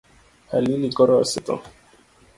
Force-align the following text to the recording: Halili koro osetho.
Halili 0.53 0.89
koro 1.01 1.13
osetho. 1.27 1.57